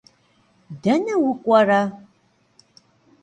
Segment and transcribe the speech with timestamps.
[0.83, 1.81] Dene vuk'uere?